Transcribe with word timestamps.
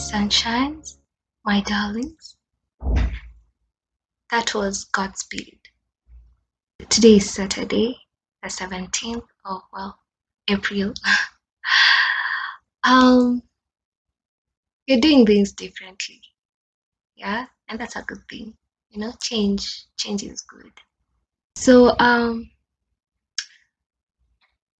sunshines, 0.00 0.96
my 1.44 1.60
darlings. 1.60 2.36
That 4.30 4.54
was 4.54 4.84
Godspeed. 4.84 5.58
Today 6.88 7.16
is 7.16 7.30
Saturday, 7.30 7.98
the 8.42 8.48
17th 8.48 9.26
of, 9.44 9.60
well, 9.72 9.98
April. 10.48 10.94
um, 12.84 13.42
you're 14.86 15.00
doing 15.00 15.26
things 15.26 15.52
differently. 15.52 16.22
Yeah, 17.14 17.44
and 17.68 17.78
that's 17.78 17.96
a 17.96 18.02
good 18.02 18.26
thing. 18.30 18.54
You 18.88 19.00
know, 19.00 19.12
change, 19.22 19.84
change 19.98 20.22
is 20.22 20.40
good. 20.40 20.72
So, 21.56 21.94
um, 21.98 22.50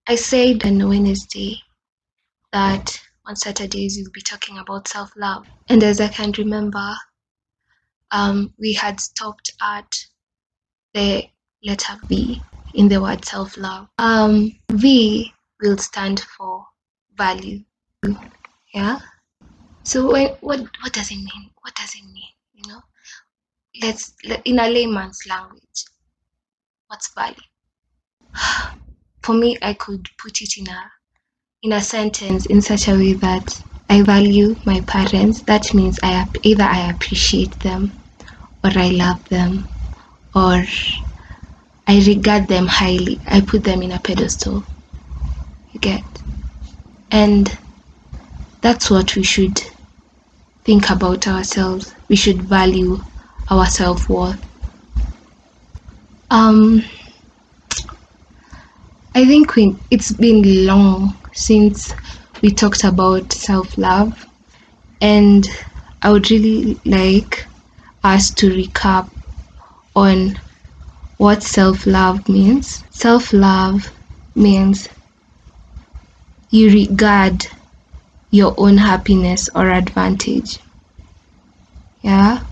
I 0.09 0.14
said 0.14 0.64
on 0.64 0.89
Wednesday 0.89 1.61
that 2.52 2.98
on 3.30 3.37
Saturdays 3.37 3.97
we'll 3.97 4.11
be 4.11 4.20
talking 4.20 4.59
about 4.59 4.89
self 4.89 5.12
love. 5.16 5.47
And 5.69 5.84
as 5.84 6.01
I 6.01 6.09
can 6.09 6.33
remember, 6.33 6.95
um, 8.11 8.53
we 8.59 8.73
had 8.73 8.98
stopped 8.98 9.53
at 9.62 9.87
the 10.95 11.29
letter 11.62 11.93
V 12.09 12.43
in 12.75 12.89
the 12.89 13.01
word 13.01 13.25
self 13.25 13.56
love. 13.56 13.87
Um, 13.98 14.59
v 14.72 15.33
will 15.62 15.78
stand 15.78 16.19
for 16.37 16.67
value. 17.14 17.62
Yeah. 18.75 18.98
So 19.84 20.11
when, 20.11 20.31
what 20.41 20.59
what 20.83 20.92
does 20.92 21.12
it 21.12 21.19
mean? 21.19 21.50
What 21.61 21.77
does 21.77 21.94
it 21.94 22.05
mean? 22.05 22.34
You 22.55 22.72
know, 22.72 22.83
let's 23.81 24.12
let, 24.25 24.44
in 24.44 24.59
a 24.59 24.69
layman's 24.69 25.20
language, 25.28 25.84
what's 26.89 27.15
value? 27.15 27.37
For 29.22 29.34
me, 29.34 29.56
I 29.62 29.75
could 29.75 30.09
put 30.19 30.41
it 30.41 30.56
in 30.56 30.67
a 30.69 30.91
in 31.62 31.72
a 31.72 31.80
sentence 31.80 32.47
in 32.47 32.61
such 32.62 32.89
a 32.89 32.92
way 32.92 33.12
that 33.12 33.62
I 33.91 34.03
value 34.03 34.56
my 34.64 34.80
parents. 34.83 35.42
That 35.42 35.75
means 35.75 36.00
I 36.03 36.27
either 36.42 36.62
I 36.64 36.91
appreciate 36.91 37.58
them, 37.61 37.92
or 38.64 38.70
I 38.75 38.89
love 38.91 39.22
them, 39.28 39.69
or 40.34 40.62
I 41.86 42.03
regard 42.06 42.48
them 42.48 42.66
highly. 42.66 43.20
I 43.27 43.42
put 43.42 43.62
them 43.64 43.83
in 43.83 43.92
a 43.92 43.98
pedestal. 43.98 44.64
You 45.72 45.81
get, 45.81 46.05
and 47.11 47.58
that's 48.62 48.91
what 48.91 49.14
we 49.14 49.22
should 49.22 49.61
think 50.64 50.88
about 50.88 51.28
ourselves. 51.28 51.94
We 52.08 52.16
should 52.16 52.41
value 52.42 53.03
our 53.50 53.66
self 53.66 54.08
worth. 54.08 54.42
Um, 56.31 56.83
I 59.14 59.27
think 59.27 59.56
we, 59.56 59.77
it's 59.91 60.12
been 60.12 60.64
long 60.66 61.19
since 61.33 61.95
we 62.42 62.50
talked 62.50 62.84
about 62.84 63.33
self 63.33 63.77
love, 63.78 64.27
and 65.00 65.47
I 66.03 66.12
would 66.12 66.31
really 66.31 66.78
like 66.84 67.47
us 68.05 68.31
to 68.33 68.50
recap 68.50 69.11
on 69.95 70.39
what 71.19 71.42
self 71.42 71.87
love 71.87 72.28
means. 72.28 72.84
Self 72.91 73.33
love 73.33 73.91
means 74.34 74.89
you 76.50 76.70
regard 76.70 77.47
your 78.31 78.54
own 78.56 78.77
happiness 78.77 79.49
or 79.54 79.71
advantage. 79.71 80.59
Yeah? 82.03 82.44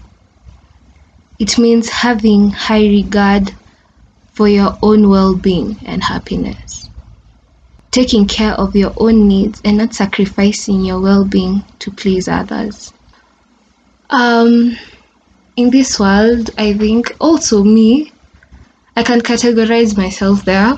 It 1.38 1.58
means 1.58 1.88
having 1.88 2.50
high 2.50 2.86
regard 2.86 3.54
for 4.32 4.48
your 4.48 4.76
own 4.82 5.08
well 5.08 5.34
being 5.36 5.78
and 5.86 6.02
happiness. 6.02 6.87
Taking 7.90 8.26
care 8.26 8.52
of 8.52 8.76
your 8.76 8.92
own 8.98 9.26
needs 9.26 9.60
and 9.64 9.78
not 9.78 9.94
sacrificing 9.94 10.84
your 10.84 11.00
well 11.00 11.24
being 11.24 11.64
to 11.78 11.90
please 11.90 12.28
others. 12.28 12.92
Um, 14.10 14.76
in 15.56 15.70
this 15.70 15.98
world, 15.98 16.50
I 16.58 16.72
think 16.74 17.12
also 17.20 17.64
me, 17.64 18.12
I 18.96 19.02
can 19.02 19.20
categorize 19.20 19.96
myself 19.96 20.44
there. 20.44 20.76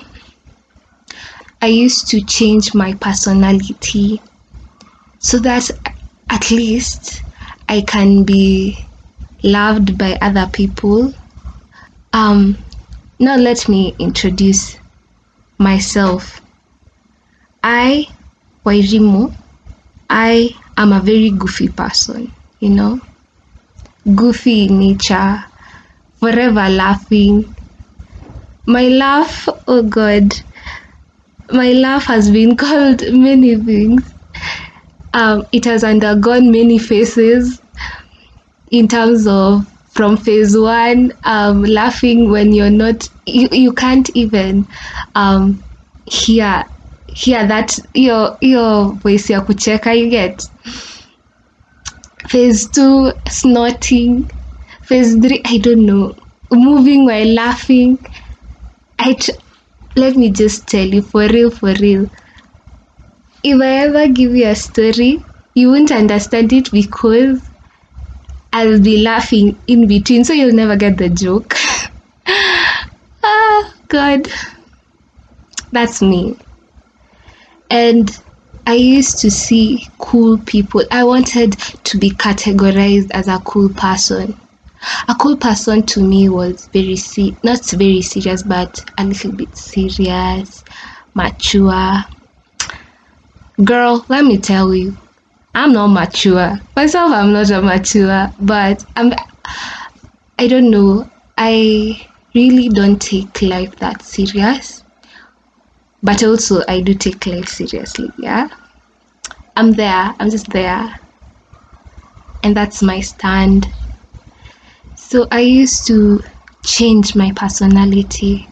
I 1.63 1.67
used 1.67 2.09
to 2.09 2.21
change 2.23 2.75
my 2.75 2.95
personality 2.95 4.21
so 5.19 5.39
that 5.41 5.71
at 6.31 6.51
least 6.51 7.23
I 7.69 7.83
can 7.83 8.25
be 8.25 8.79
loved 9.43 9.99
by 9.99 10.19
other 10.23 10.49
people. 10.53 11.13
Um, 12.13 12.57
now 13.19 13.37
let 13.37 13.69
me 13.69 13.95
introduce 13.99 14.79
myself. 15.59 16.40
I, 17.63 18.07
Wairimu, 18.65 19.35
I 20.09 20.51
am 20.77 20.93
a 20.93 21.01
very 21.01 21.31
goofy 21.31 21.69
person, 21.69 22.33
you 22.61 22.71
know, 22.71 23.01
goofy 24.15 24.67
in 24.67 24.79
nature, 24.79 25.45
forever 26.19 26.69
laughing. 26.69 27.55
My 28.67 28.89
laugh, 28.89 29.49
oh 29.69 29.83
God, 29.83 30.33
my 31.53 31.73
laugh 31.73 32.05
has 32.07 32.31
been 32.31 32.57
called 32.65 33.03
many 33.13 33.57
things. 33.57 34.15
Um, 35.13 35.45
it 35.53 35.65
has 35.65 35.83
undergone 35.83 36.51
many 36.53 36.79
phases 36.79 37.61
in 38.71 38.87
terms 38.89 39.27
of 39.27 39.67
from 39.91 40.17
phase 40.17 40.57
one, 40.57 41.13
um, 41.25 41.63
laughing 41.65 42.31
when 42.31 42.53
you're 42.53 42.71
not, 42.71 43.09
you, 43.27 43.49
you 43.51 43.73
can't 43.73 44.09
even 44.15 44.67
um, 45.17 45.63
hear 46.07 46.65
hear 47.15 47.47
that 47.47 47.79
your 47.95 48.37
your 48.41 48.93
voice 48.95 49.31
ya 49.31 49.41
kucheka 49.41 49.95
you 49.99 50.09
get 50.11 50.43
phase 52.31 52.61
two 52.77 53.13
snorting 53.39 54.13
phase 54.89 55.13
three 55.23 55.41
i 55.53 55.57
don't 55.67 55.85
know 55.91 56.15
moving 56.53 57.05
while 57.07 57.33
laughing. 57.35 57.97
I 59.01 59.15
tr- 59.15 59.41
let 59.97 60.17
me 60.17 60.31
just 60.31 60.69
tell 60.69 60.87
you 60.87 61.03
for 61.03 61.27
real 61.29 61.51
for 61.51 61.73
real. 61.75 62.09
If 63.43 63.61
i 63.61 63.67
ever 63.85 64.07
give 64.09 64.35
you 64.35 64.47
a 64.47 64.55
story 64.55 65.27
you 65.55 65.71
won't 65.71 65.91
understand 65.91 66.53
it 66.55 66.71
because 66.71 67.51
i'll 68.53 68.81
be 68.81 69.03
laughing 69.03 69.61
in 69.67 69.87
between 69.89 70.25
so 70.25 70.33
you'll 70.33 70.55
never 70.55 70.77
get 70.77 70.97
the 70.99 71.09
joke. 71.09 71.55
Ah 73.23 73.75
god. 73.89 74.29
That's 75.73 76.03
me 76.03 76.37
and 77.71 78.19
I 78.67 78.75
used 78.75 79.19
to 79.21 79.31
see 79.31 79.89
cool 79.99 80.39
people. 80.39 80.83
I 80.91 81.05
wanted 81.05 81.53
to 81.85 81.99
be 81.99 82.11
categorized 82.11 83.11
as 83.13 83.29
a 83.29 83.39
cool 83.41 83.69
person. 83.71 84.37
A 85.09 85.15
cool 85.15 85.37
person 85.37 85.83
to 85.87 86.03
me 86.03 86.29
was 86.29 86.69
very 86.73 86.97
se- 86.97 87.37
not 87.45 87.65
very 87.71 88.03
serious, 88.03 88.43
but 88.43 88.85
a 88.99 89.05
little 89.05 89.33
bit 89.33 89.57
serious, 89.57 90.65
mature. 91.15 92.05
Girl, 93.65 94.05
let 94.09 94.25
me 94.25 94.39
tell 94.39 94.75
you, 94.75 94.97
I'm 95.55 95.73
not 95.73 95.89
mature. 95.89 96.61
Myself, 96.77 97.13
I'm 97.13 97.33
not 97.33 97.51
a 97.51 97.61
mature, 97.61 98.33
but 98.41 98.85
I'm. 98.97 99.13
I 100.39 100.47
don't 100.47 100.71
know. 100.71 101.11
I 101.37 102.07
really 102.35 102.69
don't 102.69 103.01
take 103.01 103.43
life 103.43 103.77
that 103.77 104.03
serious 104.03 104.85
but 106.03 106.23
also 106.23 106.63
I 106.69 106.81
do 106.81 106.95
take 106.95 107.27
life 107.27 107.49
seriously. 107.49 108.13
Yeah, 108.17 108.49
I'm 109.57 109.73
there. 109.73 110.15
I'm 110.19 110.31
just 110.31 110.49
there, 110.51 110.97
and 112.43 112.57
that's 112.57 112.83
my 112.83 113.01
stand. 113.01 113.73
So 114.95 115.27
I 115.31 115.41
used 115.41 115.87
to 115.89 116.23
change 116.65 117.17
my 117.17 117.33
personality 117.35 118.49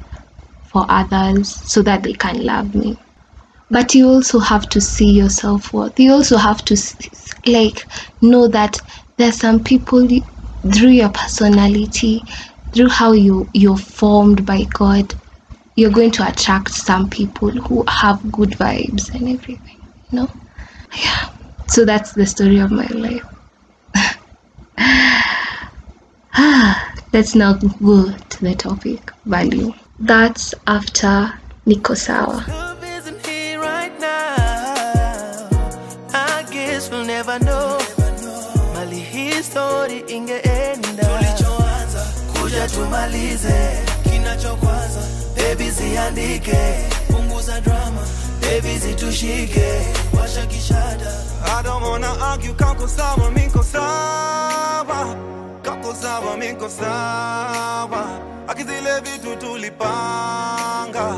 for 0.63 0.85
others 0.89 1.55
so 1.55 1.83
that 1.83 2.03
they 2.03 2.13
can 2.13 2.45
love 2.45 2.75
me. 2.75 2.99
But 3.71 3.95
you 3.95 4.09
also 4.09 4.39
have 4.39 4.69
to 4.71 4.81
see 4.81 5.11
your 5.13 5.31
self 5.31 5.73
worth. 5.73 5.99
You 6.01 6.13
also 6.13 6.37
have 6.37 6.65
to 6.67 6.77
like 7.47 7.87
know 8.23 8.49
that 8.49 8.81
there's 9.17 9.39
some 9.39 9.63
people 9.63 10.07
through 10.75 10.91
your 10.91 11.11
personality, 11.11 12.25
through 12.75 12.89
how 12.91 13.13
you 13.13 13.49
you're 13.55 13.77
formed 13.77 14.45
by 14.47 14.65
God 14.75 15.15
you're 15.79 15.93
going 15.93 16.11
to 16.11 16.27
attract 16.29 16.71
some 16.73 17.09
people 17.09 17.51
who 17.51 17.85
have 17.87 18.33
good 18.33 18.51
vibes 18.51 19.15
and 19.15 19.29
everything, 19.29 19.81
you 20.11 20.19
know? 20.19 20.29
Yeah. 20.93 21.31
So 21.69 21.85
that's 21.85 22.15
the 22.15 22.27
story 22.27 22.59
of 22.59 22.73
my 22.73 22.89
life. 22.89 23.25
Let's 27.13 27.37
now 27.37 27.53
go 27.53 28.11
to 28.13 28.41
the 28.45 28.57
topic 28.57 29.13
value. 29.25 29.73
That's 30.01 30.53
after 30.67 31.33
Niko 31.65 31.97
Sawa. 31.97 32.45
Love 32.49 32.83
isn't 32.83 33.25
here 33.25 33.61
right 33.61 33.97
now. 34.01 35.49
I 36.13 36.45
guess 36.51 36.91
we'll 36.91 37.05
never 37.05 37.39
know. 37.39 37.79
Mali 38.75 38.99
hii 39.01 39.43
story 39.43 40.03
ingeenda. 40.09 41.07
Kuja 42.41 42.69
tumalize. 42.69 43.85
Kinachokwanza 44.03 44.68
baby 45.59 45.71
ziandike. 45.71 46.89
Punguza 47.11 47.61
drama. 47.61 48.03
baby 48.41 48.79
zitushike. 48.79 49.69
Washa 50.13 50.47
kishada. 50.47 51.13
I 51.59 51.63
don't 51.63 51.83
wanna 51.83 52.17
argue, 52.21 52.55
kako 52.55 52.87
sawa, 52.89 53.31
miko 53.31 53.63
sawa. 53.63 55.17
Kako 55.63 55.95
sawa, 55.95 56.37
miko 56.37 56.69
sawa. 56.69 58.21
Akizile 58.49 59.01
vitu 59.01 59.37
tulipanga. 59.37 61.17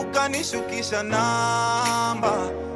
Ukanishukisha 0.00 1.02
namba. 1.02 2.32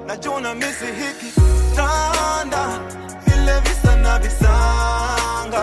Najuna 0.07 0.55
misi 0.55 0.87
hiki 0.87 1.41
tanda 1.77 2.81
Vile 3.27 3.61
visa 3.61 3.97
na 3.97 4.19
visanga. 4.19 5.63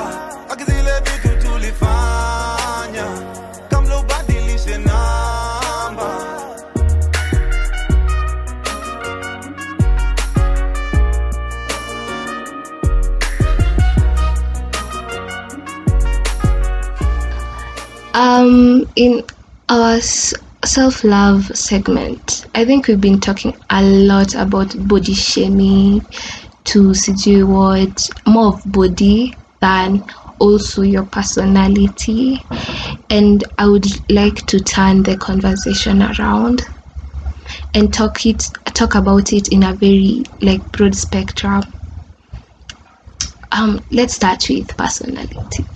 Akizile 0.49 0.91
vitu 0.99 1.47
tulifanya 1.47 2.52
Um, 18.13 18.85
in 18.95 19.23
our 19.69 19.99
self 20.01 21.03
love 21.03 21.45
segment, 21.55 22.45
I 22.55 22.65
think 22.65 22.87
we've 22.87 23.01
been 23.01 23.19
talking 23.19 23.55
a 23.69 23.83
lot 23.83 24.35
about 24.35 24.75
body 24.87 25.13
shaming 25.13 26.01
to 26.65 26.93
CG 26.93 27.43
what 27.43 28.09
more 28.27 28.53
of 28.55 28.61
body 28.65 29.33
than 29.61 30.05
also 30.39 30.81
your 30.81 31.05
personality. 31.05 32.39
And 33.09 33.43
I 33.57 33.67
would 33.67 33.85
like 34.11 34.45
to 34.47 34.59
turn 34.59 35.03
the 35.03 35.17
conversation 35.17 36.01
around 36.03 36.63
and 37.73 37.93
talk 37.93 38.25
it 38.25 38.49
talk 38.73 38.95
about 38.95 39.33
it 39.33 39.49
in 39.49 39.63
a 39.63 39.73
very 39.75 40.23
like 40.41 40.71
broad 40.71 40.95
spectrum. 40.95 41.61
Um, 43.51 43.79
let's 43.91 44.15
start 44.15 44.43
with 44.49 44.75
personality. 44.75 45.72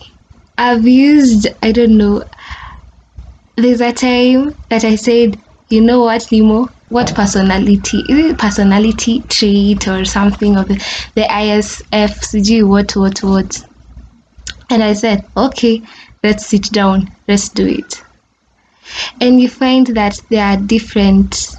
I've 0.58 0.88
used, 0.88 1.48
I 1.62 1.72
don't 1.72 1.98
know, 1.98 2.24
there's 3.56 3.82
a 3.82 3.94
time 3.94 4.56
that 4.70 4.84
I 4.84 4.96
said, 4.96 5.40
you 5.70 5.82
know 5.82 6.02
what, 6.02 6.32
Nemo? 6.32 6.70
What 6.90 7.14
personality? 7.14 8.00
Is 8.08 8.32
it 8.32 8.38
personality 8.38 9.20
trait 9.22 9.88
or 9.88 10.06
something 10.06 10.56
of 10.56 10.68
the, 10.68 10.76
the 11.16 11.22
ISFCG? 11.24 12.68
What, 12.68 12.96
what, 12.96 13.20
what? 13.24 13.64
And 14.70 14.82
I 14.82 14.94
said, 14.94 15.26
okay, 15.36 15.82
let's 16.24 16.46
sit 16.46 16.72
down, 16.72 17.12
let's 17.28 17.50
do 17.50 17.68
it. 17.68 18.04
And 19.20 19.40
you 19.42 19.50
find 19.50 19.88
that 19.88 20.20
there 20.30 20.46
are 20.46 20.58
different, 20.58 21.58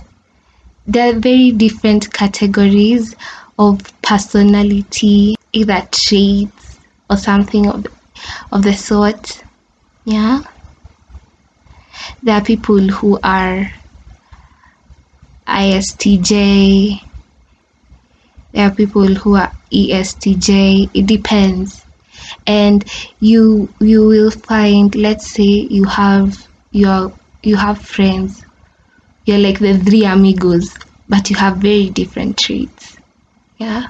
there 0.87 1.15
are 1.15 1.19
very 1.19 1.51
different 1.53 2.13
categories 2.13 3.15
of 3.59 3.81
personality, 4.03 5.35
either 5.53 5.87
traits 5.93 6.79
or 7.11 7.17
something 7.17 7.67
of 7.69 7.87
of 8.53 8.63
the 8.63 8.73
sort. 8.75 9.45
Yeah. 10.05 10.43
There 12.23 12.35
are 12.37 12.43
people 12.45 12.81
who 12.89 13.19
are 13.23 13.73
ISTJ. 15.47 17.01
There 18.53 18.67
are 18.69 18.75
people 18.75 19.07
who 19.15 19.37
are 19.37 19.53
ESTJ. 19.73 20.91
It 20.95 21.07
depends. 21.07 21.85
And 22.47 22.85
you 23.21 23.73
you 23.81 24.07
will 24.07 24.31
find, 24.31 24.95
let's 24.95 25.31
say 25.31 25.67
you 25.71 25.85
have 25.85 26.49
your 26.73 27.13
you 27.43 27.57
have 27.57 27.81
friends. 27.81 28.45
You're 29.25 29.39
like 29.39 29.59
the 29.59 29.79
three 29.79 30.05
amigos, 30.05 30.77
but 31.09 31.31
you 31.31 31.37
have 31.37 31.59
very 31.59 31.91
different 31.91 32.39
traits. 32.39 32.97
Yeah. 33.59 33.89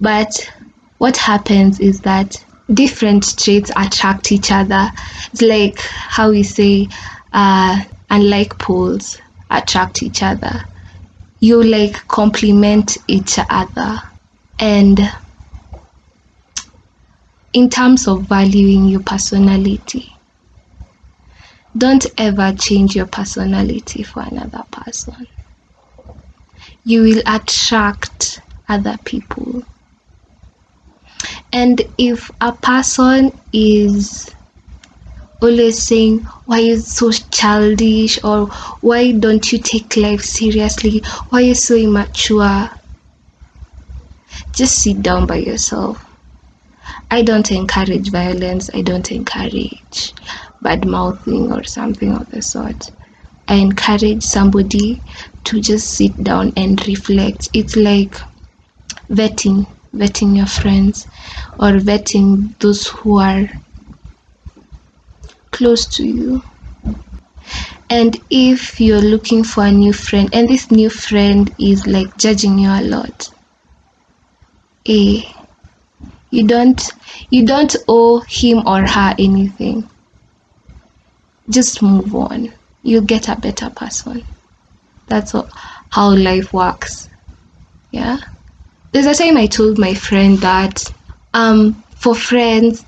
But 0.00 0.52
what 0.98 1.16
happens 1.16 1.80
is 1.80 2.00
that 2.00 2.44
different 2.72 3.36
traits 3.38 3.70
attract 3.76 4.32
each 4.32 4.50
other. 4.50 4.88
It's 5.32 5.42
like 5.42 5.78
how 5.80 6.30
we 6.30 6.42
say, 6.42 6.88
uh, 7.32 7.82
unlike 8.10 8.58
poles 8.58 9.20
attract 9.50 10.02
each 10.02 10.22
other. 10.22 10.62
You 11.40 11.62
like 11.62 12.08
complement 12.08 12.98
each 13.08 13.38
other. 13.50 13.98
And 14.58 14.98
in 17.52 17.68
terms 17.70 18.08
of 18.08 18.28
valuing 18.28 18.86
your 18.86 19.02
personality, 19.02 20.12
don't 21.76 22.06
ever 22.18 22.52
change 22.54 22.96
your 22.96 23.06
personality 23.06 24.02
for 24.02 24.22
another 24.22 24.64
person. 24.70 25.26
You 26.84 27.02
will 27.02 27.22
attract 27.26 28.40
other 28.68 28.96
people 29.04 29.62
and 31.52 31.80
if 31.98 32.30
a 32.40 32.52
person 32.52 33.32
is 33.52 34.34
always 35.40 35.82
saying 35.82 36.24
why 36.46 36.58
you 36.60 36.78
so 36.78 37.10
childish? 37.10 38.18
or 38.24 38.46
why 38.80 39.12
don't 39.12 39.52
you 39.52 39.58
take 39.58 39.96
life 39.96 40.20
seriously? 40.22 41.02
Why 41.28 41.38
are 41.38 41.42
you 41.42 41.54
so 41.54 41.74
immature? 41.76 42.70
Just 44.52 44.80
sit 44.82 45.02
down 45.02 45.26
by 45.26 45.36
yourself. 45.36 46.04
I 47.10 47.22
don't 47.22 47.50
encourage 47.52 48.10
violence. 48.10 48.70
I 48.74 48.82
don't 48.82 49.10
encourage 49.12 50.14
bad 50.62 50.86
mouthing 50.86 51.52
or 51.52 51.64
something 51.64 52.12
of 52.12 52.28
the 52.30 52.42
sort. 52.42 52.90
I 53.48 53.56
encourage 53.56 54.22
somebody 54.24 55.02
to 55.44 55.60
just 55.60 55.94
sit 55.94 56.22
down 56.22 56.52
and 56.56 56.84
reflect. 56.88 57.48
It's 57.52 57.76
like 57.76 58.16
vetting 59.10 59.75
vetting 59.96 60.36
your 60.36 60.46
friends 60.46 61.06
or 61.58 61.72
vetting 61.88 62.58
those 62.60 62.86
who 62.88 63.18
are 63.18 63.48
close 65.50 65.86
to 65.86 66.04
you. 66.06 66.42
And 67.90 68.16
if 68.30 68.80
you're 68.80 69.00
looking 69.00 69.42
for 69.42 69.64
a 69.64 69.72
new 69.72 69.92
friend 69.92 70.28
and 70.32 70.48
this 70.48 70.70
new 70.70 70.88
friend 70.88 71.52
is 71.58 71.84
like 71.88 72.16
judging 72.16 72.58
you 72.58 72.68
a 72.68 72.80
lot, 72.80 73.28
eh, 74.86 75.22
you 76.30 76.46
don't 76.46 76.80
you 77.30 77.44
don't 77.44 77.74
owe 77.88 78.20
him 78.28 78.62
or 78.66 78.86
her 78.86 79.14
anything. 79.18 79.88
Just 81.50 81.82
move 81.82 82.14
on. 82.14 82.52
You'll 82.82 83.02
get 83.04 83.28
a 83.28 83.34
better 83.36 83.68
person. 83.70 84.24
That's 85.08 85.34
how 85.90 86.14
life 86.16 86.52
works. 86.52 87.08
Yeah 87.90 88.18
there's 88.96 89.20
a 89.20 89.22
time 89.22 89.36
I 89.36 89.44
told 89.44 89.78
my 89.78 89.92
friend 89.92 90.38
that 90.38 90.82
um, 91.34 91.74
for 91.96 92.14
friends, 92.14 92.82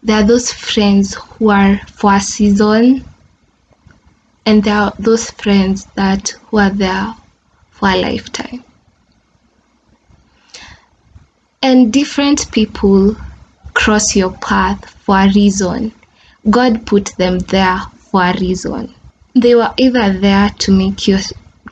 there 0.00 0.20
are 0.20 0.26
those 0.26 0.52
friends 0.52 1.14
who 1.14 1.50
are 1.50 1.78
for 1.88 2.14
a 2.14 2.20
season, 2.20 3.04
and 4.46 4.62
there 4.62 4.76
are 4.76 4.94
those 5.00 5.28
friends 5.32 5.86
that 5.96 6.28
who 6.46 6.58
are 6.58 6.70
there 6.70 7.12
for 7.72 7.88
a 7.88 7.96
lifetime. 7.96 8.62
And 11.60 11.92
different 11.92 12.48
people 12.52 13.16
cross 13.72 14.14
your 14.14 14.36
path 14.36 14.88
for 14.88 15.16
a 15.16 15.32
reason. 15.34 15.90
God 16.48 16.86
put 16.86 17.06
them 17.16 17.40
there 17.40 17.80
for 17.98 18.22
a 18.22 18.38
reason. 18.38 18.94
They 19.34 19.56
were 19.56 19.74
either 19.78 20.12
there 20.12 20.50
to 20.50 20.70
make 20.70 21.08
you 21.08 21.18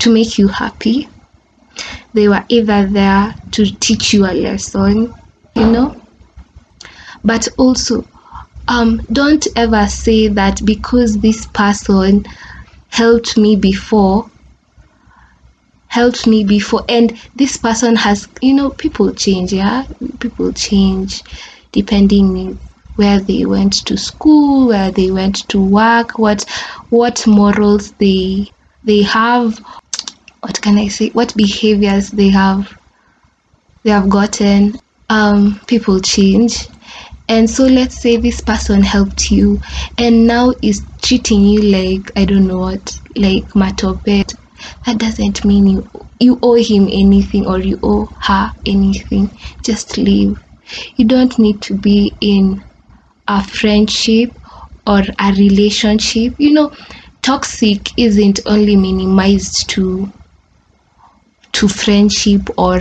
to 0.01 0.13
make 0.13 0.37
you 0.37 0.49
happy 0.49 1.09
they 2.15 2.29
were 2.29 2.45
either 2.49 2.87
there 2.87 3.35
to 3.53 3.65
teach 3.79 4.13
you 4.13 4.25
a 4.27 4.33
lesson, 4.35 5.13
you 5.57 5.71
know. 5.71 6.01
But 7.25 7.49
also, 7.59 8.07
um, 8.69 9.01
don't 9.13 9.47
ever 9.57 9.87
say 9.89 10.29
that 10.29 10.61
because 10.65 11.17
this 11.19 11.47
person 11.47 12.25
helped 12.89 13.37
me 13.39 13.57
before, 13.57 14.31
helped 15.87 16.27
me 16.27 16.45
before, 16.45 16.85
and 16.89 17.13
this 17.37 17.57
person 17.57 17.97
has, 17.97 18.29
you 18.41 18.55
know, 18.55 18.71
people 18.71 19.13
change, 19.13 19.53
yeah, 19.53 19.85
people 20.21 20.53
change 20.53 21.23
depending 21.73 22.59
where 22.97 23.21
they 23.21 23.45
went 23.45 23.73
to 23.87 23.97
school, 23.97 24.69
where 24.69 24.91
they 24.91 25.11
went 25.11 25.49
to 25.49 25.61
work, 25.63 26.19
what 26.19 26.45
what 26.91 27.27
morals 27.27 27.93
they 27.93 28.51
they 28.85 29.03
have, 29.03 29.61
what 30.43 30.61
can 30.61 30.79
I 30.79 30.89
say? 30.89 31.11
What 31.11 31.35
behaviors 31.37 32.11
they 32.11 32.29
have 32.29 32.77
they 33.85 33.91
have 33.91 34.09
gotten. 34.09 34.79
Um, 35.11 35.61
people 35.67 36.01
change, 36.01 36.69
and 37.29 37.49
so 37.51 37.65
let's 37.65 38.01
say 38.01 38.17
this 38.17 38.41
person 38.41 38.83
helped 38.83 39.31
you, 39.31 39.61
and 39.99 40.27
now 40.27 40.55
is 40.63 40.87
treating 41.03 41.43
you 41.43 41.61
like 41.63 42.11
I 42.17 42.25
don't 42.25 42.47
know 42.47 42.59
what, 42.61 42.99
like 43.17 43.49
matopet. 43.55 44.35
That 44.87 44.99
doesn't 44.99 45.45
mean 45.45 45.67
you 45.67 45.91
you 46.19 46.39
owe 46.43 46.55
him 46.55 46.85
anything 46.89 47.47
or 47.47 47.59
you 47.61 47.79
owe 47.83 48.11
her 48.23 48.53
anything. 48.65 49.31
Just 49.63 49.99
leave. 49.99 50.39
You 50.97 51.05
don't 51.07 51.39
need 51.39 51.61
to 51.63 51.75
be 51.77 52.17
in 52.21 52.65
a 53.29 53.43
friendship 53.45 54.39
or 54.87 55.01
a 55.21 55.33
relationship. 55.35 56.35
You 56.39 56.53
know, 56.53 56.73
toxic 57.23 57.91
isn't 57.99 58.41
only 58.47 58.77
minimized 58.77 59.69
to 59.71 60.13
to 61.53 61.69
friendship 61.69 62.49
or 62.59 62.81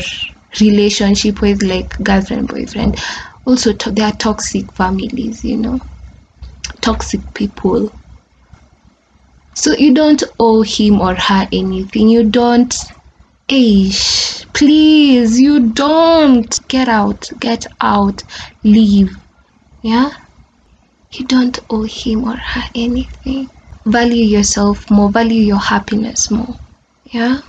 relationship 0.60 1.42
with 1.42 1.62
like 1.64 1.98
girlfriend 2.04 2.48
boyfriend. 2.48 2.98
Also 3.46 3.74
to, 3.74 3.92
there 3.92 4.08
are 4.08 4.14
toxic 4.14 4.72
families 4.74 5.44
you 5.44 5.58
know. 5.58 5.80
Toxic 6.82 7.22
people. 7.34 7.92
So 9.54 9.74
you 9.74 9.94
don't 9.94 10.24
owe 10.40 10.62
him 10.62 11.02
or 11.02 11.16
her 11.16 11.48
anything. 11.52 12.10
You 12.10 12.30
don't 12.30 12.74
Ish, 13.48 14.46
please 14.54 15.38
you 15.38 15.72
don't 15.72 16.68
get 16.70 16.88
out 16.88 17.30
get 17.40 17.66
out 17.82 18.24
leave. 18.64 19.18
Yeah? 19.82 20.12
You 21.12 21.26
don't 21.26 21.60
owe 21.70 21.84
him 21.84 22.24
or 22.24 22.38
her 22.38 22.64
anything. 22.74 23.50
Value 23.86 24.24
yourself 24.24 24.90
more 24.90 25.10
value 25.10 25.42
your 25.42 25.60
happiness 25.60 26.32
more. 26.32 26.56
Yeah 27.12 27.42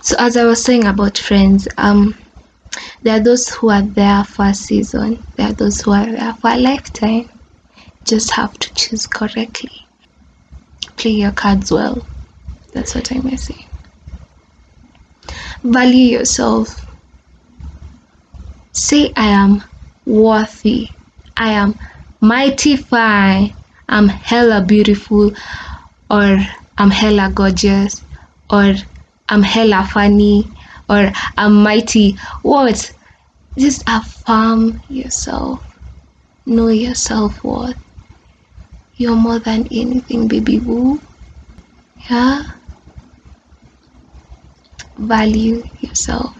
so 0.00 0.16
as 0.18 0.36
i 0.36 0.44
was 0.44 0.62
saying 0.64 0.84
about 0.86 1.18
friends 1.18 1.68
um 1.78 2.14
there 3.02 3.16
are 3.16 3.22
those 3.22 3.48
who 3.50 3.70
are 3.70 3.82
there 3.82 4.24
for 4.24 4.46
a 4.46 4.54
season. 4.54 5.24
There 5.36 5.48
are 5.50 5.52
those 5.52 5.80
who 5.80 5.92
are 5.92 6.06
there 6.06 6.32
for 6.34 6.50
a 6.50 6.56
lifetime. 6.58 7.28
Just 8.04 8.32
have 8.32 8.58
to 8.58 8.72
choose 8.74 9.06
correctly. 9.06 9.70
Play 10.96 11.12
your 11.12 11.32
cards 11.32 11.70
well. 11.70 12.06
That's 12.72 12.94
what 12.94 13.12
i 13.12 13.18
may 13.18 13.36
say. 13.36 13.66
Value 15.62 16.18
yourself. 16.18 16.86
Say 18.72 19.12
i 19.16 19.26
am 19.26 19.62
worthy. 20.06 20.88
I 21.36 21.50
am 21.50 21.78
mighty 22.20 22.76
fine. 22.76 23.54
I'm 23.88 24.08
hella 24.08 24.64
beautiful 24.64 25.32
or 26.10 26.38
i'm 26.78 26.90
hella 26.90 27.30
gorgeous 27.34 28.02
or 28.50 28.74
i'm 29.28 29.42
hella 29.42 29.84
funny 29.92 30.44
or 30.88 31.10
i'm 31.38 31.62
mighty. 31.62 32.16
What? 32.42 32.92
Just 33.58 33.82
affirm 33.86 34.80
yourself. 34.88 35.64
Know 36.46 36.68
your 36.68 36.94
self-worth 36.94 37.76
you're 38.96 39.16
more 39.16 39.38
than 39.40 39.66
anything 39.72 40.28
baby 40.28 40.58
boo. 40.60 41.00
Yeah? 42.08 42.44
Value 44.96 45.64
yourself. 45.80 46.36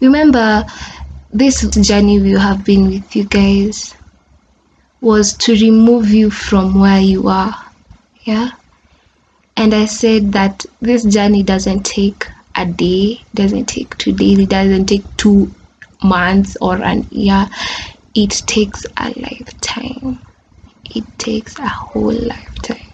Remember 0.00 0.64
this 1.32 1.66
journey 1.80 2.20
we 2.20 2.32
have 2.32 2.64
been 2.64 2.88
with 2.88 3.16
you 3.16 3.24
guys 3.24 3.94
was 5.00 5.36
to 5.36 5.52
remove 5.54 6.10
you 6.10 6.30
from 6.30 6.78
where 6.80 7.00
you 7.00 7.28
are. 7.28 7.54
Yeah 8.24 8.50
and 9.64 9.74
i 9.74 9.84
said 9.86 10.32
that 10.32 10.64
this 10.80 11.04
journey 11.04 11.42
doesn't 11.42 11.84
take 11.86 12.28
a 12.56 12.66
day 12.66 13.24
doesn't 13.34 13.64
take 13.66 13.96
two 13.96 14.12
days 14.12 14.38
it 14.38 14.50
doesn't 14.50 14.86
take 14.86 15.04
two 15.16 15.50
months 16.04 16.56
or 16.60 16.76
an 16.82 17.06
year. 17.10 17.48
It 18.14 18.30
takes 18.46 18.84
a 18.96 19.08
lifetime. 19.18 20.22
It 20.94 21.04
takes 21.18 21.58
a 21.58 21.66
whole 21.66 22.12
lifetime. 22.12 22.90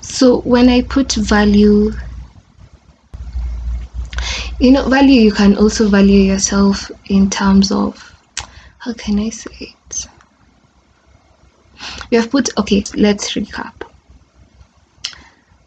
So 0.00 0.40
when 0.42 0.68
i 0.68 0.82
put 0.82 1.14
value 1.14 1.92
you 4.60 4.70
know 4.70 4.88
value 4.88 5.20
you 5.20 5.32
can 5.32 5.56
also 5.56 5.88
value 5.88 6.20
yourself 6.20 6.90
in 7.08 7.30
terms 7.30 7.72
of 7.72 8.14
how 8.78 8.92
can 8.92 9.18
i 9.18 9.30
say 9.30 9.50
it? 9.60 10.06
We 12.10 12.18
have 12.18 12.30
put 12.30 12.50
okay 12.58 12.84
let's 12.94 13.34
recap 13.34 13.81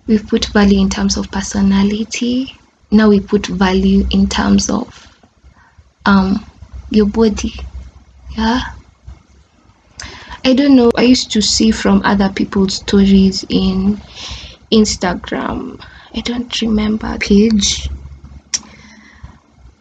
we've 0.08 0.28
put 0.28 0.46
value 0.48 0.80
in 0.80 0.90
terms 0.90 1.18
of 1.18 1.32
personality. 1.32 2.56
Now 2.92 3.10
we 3.10 3.20
put 3.20 3.48
value 3.48 4.06
in 4.12 4.28
terms 4.28 4.70
of 4.70 5.08
um 6.06 6.46
your 6.90 7.08
body. 7.08 7.54
Yeah? 8.30 8.62
I 10.44 10.54
don't 10.54 10.76
know. 10.76 10.92
I 10.96 11.02
used 11.04 11.32
to 11.32 11.42
see 11.42 11.72
from 11.72 12.02
other 12.06 12.30
people's 12.30 12.76
stories 12.76 13.44
in 13.50 14.02
instagram. 14.72 15.82
I 16.14 16.22
don't 16.22 16.62
remember 16.62 17.18
page 17.20 17.90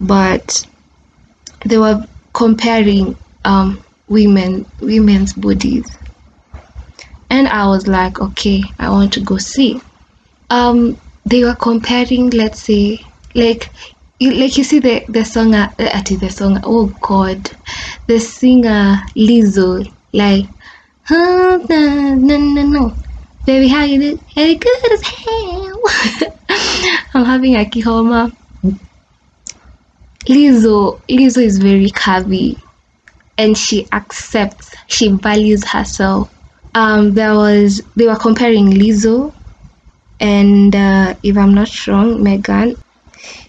but 0.00 0.66
they 1.64 1.78
were 1.78 2.06
comparing 2.32 3.16
um 3.44 3.82
women 4.08 4.66
women's 4.80 5.32
bodies. 5.32 5.86
And 7.30 7.48
i 7.48 7.66
was 7.66 7.88
like 7.88 8.20
okay 8.20 8.62
i 8.78 8.88
want 8.88 9.12
to 9.14 9.20
go 9.20 9.38
see 9.38 9.80
um 10.58 10.96
they 11.30 11.42
were 11.44 11.54
comparing 11.68 12.30
let's 12.30 12.60
say 12.62 12.98
like 13.34 13.70
you, 14.20 14.32
like 14.34 14.56
you 14.56 14.64
see 14.64 14.78
the 14.78 15.04
the 15.08 15.24
song 15.24 15.54
uh, 15.54 15.68
the 15.78 16.30
song 16.38 16.60
oh 16.64 16.86
god 17.00 17.40
the 18.06 18.18
singer 18.20 18.96
Lizzo 19.16 19.70
like 20.12 20.46
oh, 21.10 21.66
no 21.68 22.14
no. 22.14 22.36
No 22.38 22.62
no 22.74 22.96
baby 23.46 23.68
how 23.68 23.82
you 23.84 23.98
good 24.36 24.92
as 24.92 25.02
hell. 25.02 25.80
I'm 27.14 27.24
having 27.24 27.56
a 27.56 27.64
kihoma. 27.64 28.32
Lizzo 30.26 31.00
Lizzo 31.10 31.42
is 31.42 31.58
very 31.58 31.90
curvy 31.90 32.58
and 33.36 33.58
she 33.58 33.86
accepts 33.92 34.74
she 34.86 35.08
values 35.08 35.64
herself. 35.66 36.32
Um 36.74 37.12
there 37.14 37.34
was 37.34 37.82
they 37.96 38.06
were 38.06 38.16
comparing 38.16 38.66
Lizzo 38.66 39.34
and 40.24 40.74
uh, 40.74 41.14
if 41.22 41.36
I'm 41.36 41.54
not 41.54 41.70
wrong 41.86 42.22
Megan. 42.22 42.76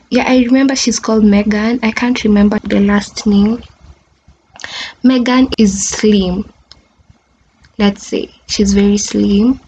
Yeah 0.10 0.26
I 0.28 0.44
remember 0.50 0.76
she's 0.76 1.00
called 1.00 1.24
Megan. 1.26 1.80
I 1.84 1.92
can't 1.92 2.24
remember 2.24 2.58
the 2.64 2.80
last 2.82 3.26
name. 3.28 3.62
Megan 5.04 5.48
is 5.58 5.88
slim. 5.90 6.44
Let's 7.78 8.06
say 8.08 8.34
she's 8.48 8.74
very 8.74 8.98
slim. 8.98 9.60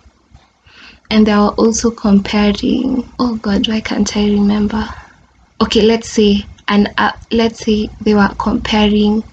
And 1.10 1.26
they 1.26 1.36
were 1.36 1.56
also 1.64 1.92
comparing. 1.92 3.04
Oh 3.20 3.36
god 3.38 3.68
why 3.68 3.80
can't 3.82 4.16
I 4.18 4.26
remember? 4.26 4.84
Okay 5.62 5.82
let's 5.82 6.10
say 6.10 6.44
and 6.68 6.94
uh, 6.98 7.14
let's 7.32 7.60
say 7.66 7.88
they 8.02 8.14
were 8.14 8.34
comparing 8.38 9.24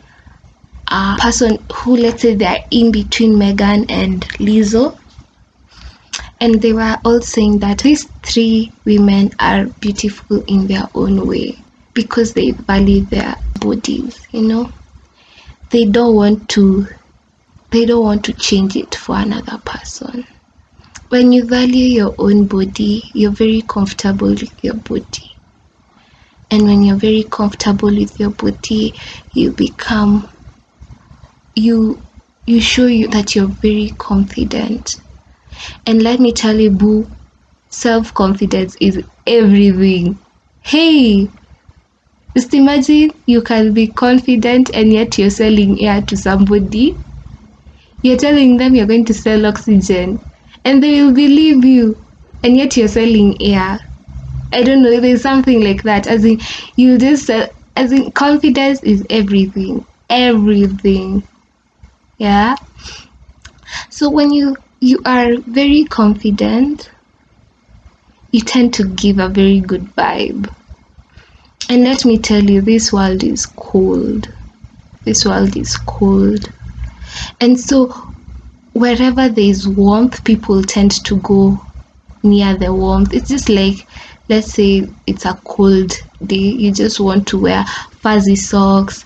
a 0.90 1.16
person 1.20 1.58
who 1.74 1.96
let's 1.96 2.22
say 2.22 2.34
they're 2.34 2.64
in 2.70 2.92
between 2.92 3.38
Megan 3.38 3.84
and 3.90 4.22
Lizzo 4.38 4.98
and 6.44 6.60
they 6.60 6.74
were 6.74 6.98
all 7.06 7.22
saying 7.22 7.58
that 7.60 7.78
these 7.78 8.04
three 8.22 8.70
women 8.84 9.30
are 9.40 9.64
beautiful 9.80 10.44
in 10.46 10.66
their 10.66 10.86
own 10.94 11.26
way 11.26 11.64
because 11.94 12.34
they 12.34 12.50
value 12.50 13.00
their 13.06 13.34
bodies 13.60 14.28
you 14.30 14.42
know? 14.42 14.70
They 15.70 15.86
don't 15.86 16.14
want 16.14 16.50
to 16.50 16.86
they 17.70 17.86
don't 17.86 18.04
want 18.04 18.26
to 18.26 18.34
change 18.34 18.76
it 18.76 18.94
for 18.94 19.16
another 19.16 19.56
person. 19.64 20.26
When 21.08 21.32
you 21.32 21.46
value 21.46 21.86
your 21.86 22.14
own 22.18 22.46
body 22.46 23.10
you're 23.14 23.30
very 23.44 23.62
comfortable 23.62 24.28
with 24.28 24.62
your 24.62 24.74
body. 24.74 25.30
And 26.50 26.64
when 26.64 26.82
you're 26.82 26.98
very 27.08 27.22
comfortable 27.22 27.88
with 27.88 28.20
your 28.20 28.30
body 28.30 28.92
you 29.32 29.52
become 29.52 30.28
you 31.54 32.02
you 32.44 32.60
show 32.60 32.84
you 32.84 33.08
that 33.08 33.34
you're 33.34 33.56
very 33.62 33.94
confident 33.96 35.00
and 35.86 36.02
let 36.02 36.20
me 36.20 36.32
tell 36.32 36.58
you 36.58 36.70
boo 36.70 37.10
self-confidence 37.68 38.76
is 38.80 39.02
everything 39.26 40.18
hey 40.60 41.30
just 42.36 42.52
imagine 42.52 43.10
you 43.26 43.40
can 43.40 43.72
be 43.72 43.86
confident 43.86 44.68
and 44.74 44.92
yet 44.92 45.16
you're 45.18 45.30
selling 45.30 45.80
air 45.80 46.02
to 46.02 46.16
somebody 46.16 46.98
you're 48.02 48.16
telling 48.16 48.56
them 48.56 48.74
you're 48.74 48.86
going 48.86 49.04
to 49.04 49.14
sell 49.14 49.46
oxygen 49.46 50.18
and 50.64 50.82
they 50.82 51.02
will 51.02 51.12
believe 51.14 51.64
you 51.64 51.96
and 52.42 52.56
yet 52.56 52.76
you're 52.76 52.88
selling 52.88 53.36
air 53.40 53.80
I 54.52 54.62
don't 54.62 54.82
know. 54.82 54.90
If 54.90 55.02
there's 55.02 55.22
something 55.22 55.62
like 55.64 55.82
that. 55.82 56.06
As 56.06 56.24
in, 56.24 56.40
you 56.76 56.98
just 56.98 57.28
uh, 57.30 57.48
as 57.76 57.92
in 57.92 58.12
confidence 58.12 58.82
is 58.82 59.04
everything. 59.10 59.84
Everything. 60.08 61.24
Yeah. 62.18 62.56
So 63.90 64.10
when 64.10 64.32
you 64.32 64.56
you 64.84 65.00
are 65.06 65.30
very 65.46 65.84
confident, 65.84 66.90
you 68.32 68.40
tend 68.42 68.74
to 68.74 68.84
give 68.96 69.18
a 69.18 69.28
very 69.30 69.60
good 69.62 69.84
vibe. 69.96 70.46
And 71.70 71.84
let 71.84 72.04
me 72.04 72.18
tell 72.18 72.44
you, 72.44 72.60
this 72.60 72.92
world 72.92 73.24
is 73.24 73.46
cold. 73.46 74.28
This 75.04 75.24
world 75.24 75.56
is 75.56 75.76
cold. 75.78 76.50
And 77.40 77.58
so 77.58 77.94
wherever 78.74 79.28
there 79.30 79.44
is 79.50 79.66
warmth, 79.66 80.22
people 80.24 80.62
tend 80.62 80.92
to 81.06 81.16
go 81.20 81.66
near 82.22 82.56
the 82.58 82.74
warmth. 82.74 83.14
It's 83.14 83.28
just 83.28 83.48
like 83.48 83.88
let's 84.28 84.52
say 84.52 84.86
it's 85.06 85.24
a 85.24 85.40
cold 85.46 85.92
day 86.26 86.36
you 86.36 86.72
just 86.72 87.00
want 87.00 87.26
to 87.28 87.38
wear 87.38 87.64
fuzzy 87.90 88.36
socks 88.36 89.04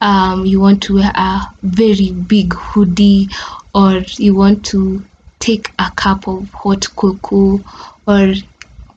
um, 0.00 0.46
you 0.46 0.60
want 0.60 0.82
to 0.82 0.94
wear 0.94 1.12
a 1.14 1.40
very 1.62 2.12
big 2.26 2.54
hoodie 2.54 3.28
or 3.74 4.02
you 4.18 4.34
want 4.34 4.64
to 4.64 5.04
take 5.46 5.66
a 5.78 5.90
cup 6.02 6.26
of 6.26 6.50
hot 6.62 6.84
cocoa 6.96 7.60
or 8.06 8.34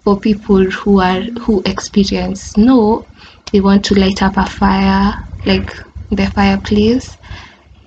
for 0.04 0.20
people 0.20 0.64
who 0.80 1.00
are 1.02 1.22
who 1.44 1.62
experience 1.66 2.42
snow 2.54 3.06
they 3.52 3.60
want 3.60 3.84
to 3.86 4.00
light 4.00 4.22
up 4.28 4.38
a 4.38 4.46
fire 4.46 5.14
like 5.46 5.70
the 6.12 6.28
fireplace. 6.32 7.18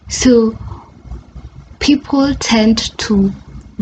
So 0.09 0.59
people 1.79 2.35
tend 2.35 2.79
to 2.99 3.33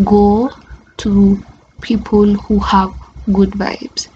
go 0.05 0.51
to 0.99 1.43
people 1.81 2.35
who 2.35 2.59
have 2.61 2.93
good 3.33 3.51
vibes. 3.51 4.09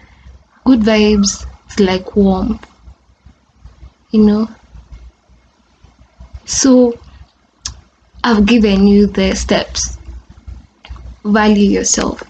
Good 0.65 0.81
vibes 0.81 1.45
is 1.69 1.79
like 1.79 2.15
warmth 2.15 2.65
you 4.13 4.23
know? 4.23 4.47
So 6.45 6.97
i've 8.23 8.45
given 8.45 8.87
you 8.87 9.07
the 9.07 9.35
steps 9.35 9.97
value 11.23 11.69
yourself 11.71 12.23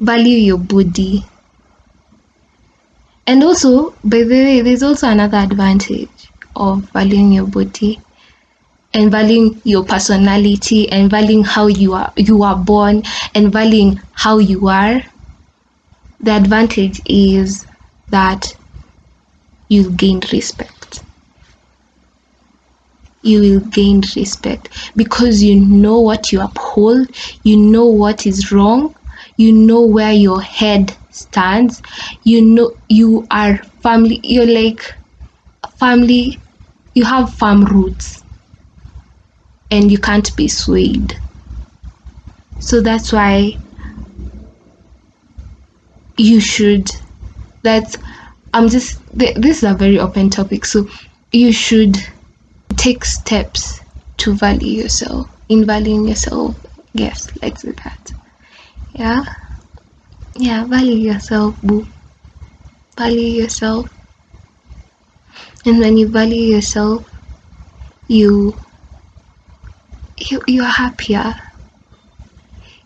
value 0.00 0.36
your 0.38 0.58
body. 0.58 1.24
And 3.26 3.42
also 3.44 3.90
by 4.04 4.22
the 4.22 4.42
way 4.44 4.60
there's 4.62 4.82
also 4.82 5.08
another 5.08 5.38
advantage 5.38 6.30
of 6.56 6.90
valuing 6.92 7.32
your 7.32 7.46
body 7.46 8.00
and 8.94 9.10
valuing 9.10 9.60
your 9.64 9.84
personality 9.84 10.88
and 10.90 11.10
valuing 11.10 11.44
how 11.44 11.66
you 11.66 11.92
are 11.94 12.12
you 12.16 12.42
are 12.42 12.56
born 12.56 13.02
and 13.34 13.52
valuing 13.52 14.00
how 14.12 14.38
you 14.38 14.68
are. 14.68 15.02
The 16.20 16.32
advantage 16.36 17.00
is 17.06 17.66
that 18.08 18.56
you 19.68 19.90
gain 19.90 20.20
respect 20.32 20.77
you 23.22 23.40
will 23.40 23.60
gain 23.60 24.02
respect. 24.16 24.68
Because 24.96 25.42
you 25.42 25.56
know 25.60 26.00
what 26.00 26.32
you 26.32 26.40
uphold 26.40 27.08
you 27.42 27.56
know 27.56 27.86
what 27.86 28.26
is 28.26 28.52
wrong 28.52 28.94
you 29.36 29.52
know 29.52 29.84
where 29.86 30.12
your 30.12 30.40
head 30.42 30.96
stands 31.10 31.82
you 32.24 32.44
know 32.44 32.76
you 32.88 33.26
are 33.30 33.58
family 33.82 34.20
you're 34.22 34.46
like 34.46 34.94
family 35.78 36.40
you 36.94 37.04
have 37.04 37.34
firm 37.34 37.64
roots 37.64 38.24
and 39.70 39.90
you 39.90 39.98
can't 39.98 40.34
be 40.36 40.48
swayed. 40.48 41.18
So 42.60 42.80
that's 42.80 43.12
why 43.12 43.58
you 46.16 46.40
should 46.40 46.90
that's 47.62 47.96
i'm 48.54 48.68
just 48.68 49.00
th- 49.18 49.36
this 49.36 49.58
is 49.58 49.64
a 49.64 49.74
very 49.74 49.98
open 49.98 50.30
topic 50.30 50.64
so 50.64 50.88
you 51.32 51.52
should 51.52 51.96
take 52.78 53.04
steps 53.04 53.80
to 54.16 54.32
value 54.34 54.82
yourself 54.82 55.28
in 55.48 55.66
valuing 55.66 56.06
yourself 56.08 56.56
yes 56.94 57.26
do 57.62 57.72
that 57.84 58.12
yeah? 58.94 59.22
Yeah 60.34 60.64
value 60.64 60.94
yourself 61.10 61.60
boo. 61.62 61.86
Value 62.96 63.42
yourself. 63.42 63.88
And 65.64 65.78
when 65.78 65.96
you 65.96 66.08
value 66.08 66.54
yourself 66.54 67.04
you 68.08 68.56
you, 70.18 70.42
you 70.46 70.62
are 70.62 70.76
happier. 70.84 71.34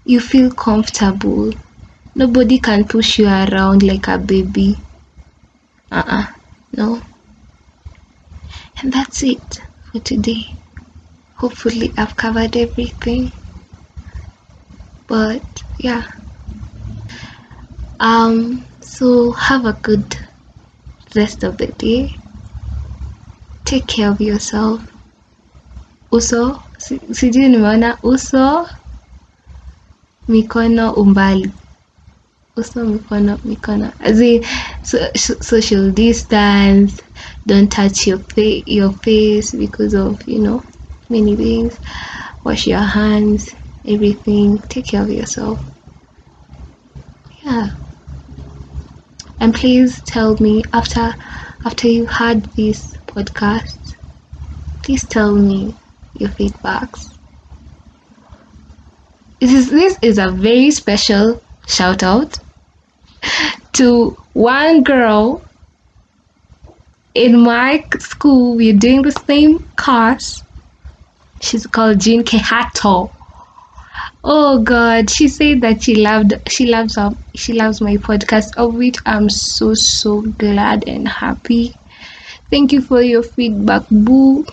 You 0.04 0.20
feel 0.20 0.50
comfortable. 0.50 1.52
Nobody 2.14 2.58
can 2.58 2.84
push 2.84 3.18
you 3.18 3.26
around 3.26 3.82
like 3.82 4.08
a 4.08 4.18
baby. 4.18 4.76
Uh-uh. 5.90 6.26
No. 6.76 7.00
And 8.80 8.92
that's 8.92 9.22
it 9.22 9.60
for 9.92 10.00
today. 10.00 10.42
Hopefully 11.34 11.92
i've 11.98 12.16
covered 12.16 12.56
everything. 12.56 13.32
But 15.06 15.62
yeah. 15.78 16.06
Um 18.00 18.66
so 18.80 19.32
have 19.32 19.64
a 19.66 19.74
good 19.82 20.16
rest 21.14 21.42
of 21.44 21.58
the 21.58 21.66
day. 21.68 22.18
Take 23.64 23.86
care 23.86 24.10
of 24.10 24.20
yourself. 24.20 24.80
Uso 26.12 26.62
si- 26.78 27.00
sijui 27.12 27.48
nimeona 27.48 27.98
uso 28.02 28.66
mikono 30.28 30.92
umbali. 30.94 31.52
Uso 32.56 32.84
mikono 32.84 33.38
mikono. 33.44 33.92
As 34.00 34.20
in 34.20 34.42
so, 34.82 34.98
social 35.40 35.90
distance 35.90 37.02
don't 37.46 37.70
touch 37.70 38.06
your 38.06 38.20
your 38.36 38.92
face 38.92 39.52
because 39.52 39.94
of 39.94 40.26
you 40.26 40.40
know 40.40 40.64
many 41.08 41.36
things. 41.36 41.78
Wash 42.44 42.66
your 42.66 42.80
hands 42.80 43.54
everything. 43.86 44.58
Take 44.68 44.88
care 44.88 45.02
of 45.02 45.10
yourself. 45.10 45.64
Yeah. 47.44 47.70
And 49.40 49.54
please 49.54 50.00
tell 50.02 50.36
me 50.38 50.62
after 50.72 51.14
after 51.64 51.88
you 51.88 52.06
had 52.06 52.44
this 52.56 52.96
podcast 53.06 53.96
please 54.82 55.04
tell 55.04 55.34
me 55.34 55.74
your 56.14 56.28
feedbacks. 56.30 57.16
This 59.40 59.52
is 59.52 59.70
this 59.70 59.98
is 60.02 60.18
a 60.18 60.30
very 60.30 60.70
special 60.70 61.42
shout 61.66 62.02
out 62.02 62.38
to 63.74 64.16
one 64.32 64.82
girl 64.82 65.42
in 67.14 67.40
my 67.40 67.84
school 67.98 68.56
we're 68.56 68.76
doing 68.78 69.02
the 69.02 69.10
same 69.12 69.58
course 69.76 70.42
she's 71.40 71.66
called 71.66 72.00
Jean 72.00 72.22
Kehato. 72.22 73.10
Oh 74.24 74.62
god. 74.62 75.10
She 75.10 75.28
said 75.28 75.60
that 75.62 75.82
she 75.82 75.94
loved 75.96 76.34
she 76.48 76.66
loves 76.66 76.96
um, 76.96 77.18
she 77.34 77.52
loves 77.52 77.80
my 77.80 77.96
podcast 77.96 78.56
of 78.56 78.74
which 78.74 78.96
i'm 79.06 79.28
so 79.28 79.74
so 79.74 80.22
glad 80.22 80.88
and 80.88 81.06
happy. 81.08 81.74
Thank 82.50 82.72
you 82.72 82.80
for 82.82 83.02
your 83.02 83.22
feedback 83.22 83.82
boo. 83.90 84.44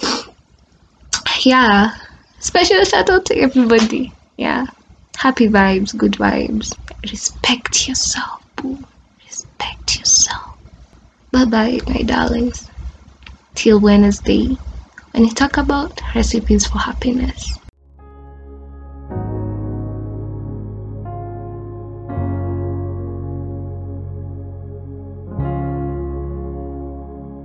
Yeah. 1.43 1.95
Special 2.39 2.83
shout 2.83 3.09
out 3.09 3.25
to 3.27 3.37
everybody. 3.37 4.13
Yeah. 4.37 4.65
Happy 5.17 5.47
vibes 5.47 5.95
good 5.97 6.13
vibes. 6.13 6.77
Respect 7.11 7.87
yourself 7.87 8.41
boo. 8.55 8.85
Respect 9.25 9.99
yourself 9.99 10.48
bye 11.31 11.45
bye 11.45 11.79
my 11.87 12.01
darlings. 12.03 12.69
Till 13.55 13.79
wednesday. 13.81 14.57
When 15.11 15.23
we 15.23 15.31
talk 15.31 15.57
about 15.57 16.01
recipes 16.15 16.65
for 16.67 16.79
happiness 16.79 17.59